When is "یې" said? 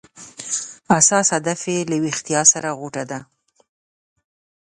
1.71-1.77